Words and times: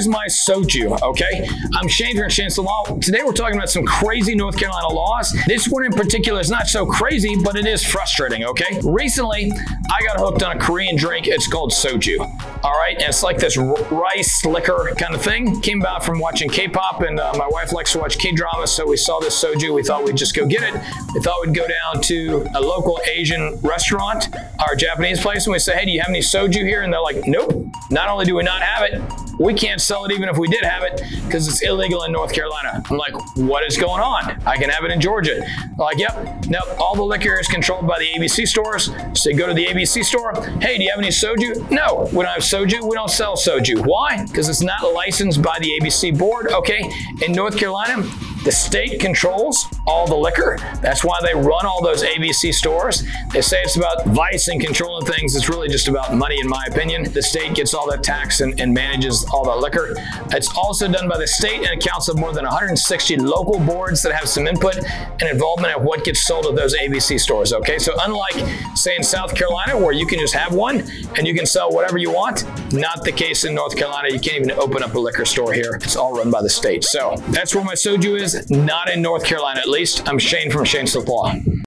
Where's 0.00 0.08
my 0.08 0.24
soju? 0.28 1.02
Okay, 1.02 1.46
I'm 1.74 1.86
Shane 1.86 2.16
from 2.16 2.30
Shane's 2.30 2.56
Law. 2.56 2.84
Today 3.02 3.20
we're 3.22 3.34
talking 3.34 3.56
about 3.56 3.68
some 3.68 3.84
crazy 3.84 4.34
North 4.34 4.56
Carolina 4.56 4.88
laws. 4.88 5.30
This 5.46 5.68
one 5.68 5.84
in 5.84 5.92
particular 5.92 6.40
is 6.40 6.48
not 6.48 6.68
so 6.68 6.86
crazy, 6.86 7.36
but 7.44 7.54
it 7.54 7.66
is 7.66 7.84
frustrating. 7.84 8.44
Okay, 8.44 8.80
recently 8.82 9.52
I 9.52 10.02
got 10.06 10.18
hooked 10.18 10.42
on 10.42 10.56
a 10.56 10.58
Korean 10.58 10.96
drink. 10.96 11.26
It's 11.26 11.46
called 11.46 11.72
soju. 11.72 12.18
All 12.62 12.72
right, 12.72 12.96
and 12.96 13.08
it's 13.10 13.22
like 13.22 13.36
this 13.36 13.58
rice 13.58 14.42
liquor 14.46 14.94
kind 14.96 15.14
of 15.14 15.20
thing. 15.20 15.60
Came 15.60 15.82
about 15.82 16.02
from 16.02 16.18
watching 16.18 16.48
K-pop, 16.48 17.02
and 17.02 17.20
uh, 17.20 17.34
my 17.36 17.48
wife 17.48 17.72
likes 17.72 17.92
to 17.92 17.98
watch 17.98 18.18
K-drama, 18.18 18.66
so 18.66 18.86
we 18.86 18.96
saw 18.96 19.20
this 19.20 19.38
soju. 19.38 19.74
We 19.74 19.82
thought 19.82 20.02
we'd 20.02 20.16
just 20.16 20.34
go 20.34 20.46
get 20.46 20.62
it. 20.62 20.80
We 21.14 21.20
thought 21.20 21.46
we'd 21.46 21.54
go 21.54 21.68
down 21.68 22.00
to 22.04 22.46
a 22.54 22.60
local 22.62 22.98
Asian 23.06 23.60
restaurant, 23.60 24.34
our 24.66 24.74
Japanese 24.76 25.20
place, 25.20 25.44
and 25.44 25.52
we 25.52 25.58
say, 25.58 25.76
"Hey, 25.76 25.84
do 25.84 25.90
you 25.90 26.00
have 26.00 26.08
any 26.08 26.20
soju 26.20 26.66
here?" 26.66 26.80
And 26.80 26.90
they're 26.90 27.02
like, 27.02 27.26
"Nope. 27.26 27.66
Not 27.90 28.08
only 28.08 28.24
do 28.24 28.34
we 28.36 28.44
not 28.44 28.62
have 28.62 28.84
it, 28.84 29.02
we 29.40 29.54
can't 29.54 29.80
sell 29.90 30.04
it 30.04 30.12
even 30.12 30.28
if 30.28 30.38
we 30.38 30.46
did 30.46 30.64
have 30.64 30.84
it 30.84 31.02
because 31.24 31.48
it's 31.48 31.62
illegal 31.62 32.04
in 32.04 32.12
North 32.12 32.32
Carolina." 32.32 32.82
I'm 32.88 32.96
like, 32.96 33.14
"What 33.36 33.62
is 33.64 33.76
going 33.76 34.02
on? 34.14 34.22
I 34.46 34.56
can 34.56 34.70
have 34.70 34.84
it 34.84 34.90
in 34.92 35.00
Georgia." 35.00 35.34
They're 35.40 35.86
like, 35.90 35.98
"Yep. 35.98 36.46
Nope. 36.48 36.68
All 36.78 36.94
the 36.94 37.08
liquor 37.14 37.38
is 37.38 37.48
controlled 37.48 37.86
by 37.86 37.98
the 37.98 38.08
ABC 38.16 38.46
stores. 38.46 38.90
So 39.14 39.30
you 39.30 39.36
go 39.36 39.46
to 39.46 39.54
the 39.54 39.66
ABC 39.66 40.04
store. 40.04 40.30
Hey, 40.60 40.76
do 40.78 40.84
you 40.84 40.90
have 40.90 40.98
any 40.98 41.14
soju? 41.22 41.70
No, 41.70 42.08
we 42.12 42.22
don't 42.24 42.34
have 42.38 42.42
soju. 42.54 42.78
We 42.88 42.94
don't 42.94 43.10
sell 43.10 43.34
soju. 43.36 43.84
Why? 43.84 44.24
Because 44.26 44.48
it's 44.48 44.62
not 44.62 44.82
licensed 44.92 45.42
by 45.42 45.58
the 45.60 45.70
ABC 45.80 46.16
board. 46.16 46.52
Okay. 46.60 46.82
In 47.22 47.32
North 47.32 47.56
Carolina, 47.56 47.96
the 48.44 48.52
state 48.52 49.00
controls 49.00 49.66
all 49.86 50.06
the 50.06 50.16
liquor. 50.16 50.58
That's 50.80 51.04
why 51.04 51.18
they 51.22 51.34
run 51.34 51.66
all 51.66 51.82
those 51.82 52.02
ABC 52.02 52.54
stores. 52.54 53.04
They 53.32 53.42
say 53.42 53.60
it's 53.62 53.76
about 53.76 54.06
vice 54.06 54.48
and 54.48 54.60
controlling 54.60 55.06
things. 55.06 55.36
It's 55.36 55.48
really 55.48 55.68
just 55.68 55.88
about 55.88 56.14
money, 56.14 56.40
in 56.40 56.48
my 56.48 56.64
opinion. 56.68 57.12
The 57.12 57.22
state 57.22 57.54
gets 57.54 57.74
all 57.74 57.90
that 57.90 58.02
tax 58.02 58.40
and, 58.40 58.58
and 58.60 58.72
manages 58.72 59.26
all 59.32 59.44
that 59.44 59.58
liquor. 59.58 59.94
It's 60.32 60.56
also 60.56 60.90
done 60.90 61.08
by 61.08 61.18
the 61.18 61.26
state 61.26 61.66
and 61.66 61.78
accounts 61.78 62.08
of 62.08 62.18
more 62.18 62.32
than 62.32 62.44
160 62.44 63.16
local 63.16 63.58
boards 63.60 64.02
that 64.02 64.12
have 64.12 64.28
some 64.28 64.46
input 64.46 64.76
and 64.76 65.22
involvement 65.22 65.74
of 65.74 65.82
what 65.82 66.04
gets 66.04 66.24
sold 66.24 66.46
at 66.46 66.56
those 66.56 66.74
ABC 66.76 67.20
stores. 67.20 67.52
Okay, 67.52 67.78
so 67.78 67.92
unlike, 68.02 68.36
say, 68.74 68.96
in 68.96 69.02
South 69.02 69.34
Carolina, 69.34 69.76
where 69.76 69.92
you 69.92 70.06
can 70.06 70.18
just 70.18 70.34
have 70.34 70.54
one 70.54 70.82
and 71.16 71.26
you 71.26 71.34
can 71.34 71.46
sell 71.46 71.70
whatever 71.70 71.98
you 71.98 72.10
want, 72.10 72.44
not 72.72 73.04
the 73.04 73.12
case 73.12 73.44
in 73.44 73.54
North 73.54 73.76
Carolina. 73.76 74.08
You 74.10 74.20
can't 74.20 74.36
even 74.36 74.52
open 74.52 74.82
up 74.82 74.94
a 74.94 74.98
liquor 74.98 75.24
store 75.24 75.52
here. 75.52 75.74
It's 75.82 75.96
all 75.96 76.16
run 76.16 76.30
by 76.30 76.42
the 76.42 76.48
state. 76.48 76.84
So 76.84 77.14
that's 77.28 77.54
where 77.54 77.64
my 77.64 77.74
soju 77.74 78.20
is, 78.20 78.29
not 78.50 78.90
in 78.90 79.00
North 79.02 79.24
Carolina 79.24 79.60
at 79.60 79.68
least. 79.68 80.08
I'm 80.08 80.18
Shane 80.18 80.50
from 80.50 80.64
Shane's 80.64 80.96
Law. 80.96 81.30
in 81.32 81.62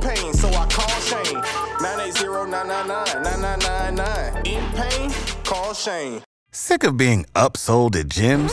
pain, 0.00 0.32
so 0.34 0.48
I 0.48 0.66
call 0.70 0.88
Shane. 1.00 1.42
980-999-9999. 1.80 4.46
In 4.46 4.64
pain, 4.72 5.12
call 5.44 5.74
Shane. 5.74 6.22
Sick 6.50 6.82
of 6.84 6.96
being 6.96 7.26
upsold 7.34 7.96
at 7.96 8.06
gyms? 8.08 8.52